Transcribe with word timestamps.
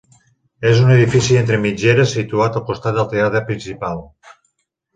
És 0.69 0.79
un 0.85 0.93
edifici 0.93 1.37
entre 1.41 1.59
mitgeres 1.65 2.15
situat 2.17 2.59
al 2.61 2.65
costat 2.73 2.99
del 2.99 3.09
Teatre 3.15 3.43
Principal. 3.53 4.05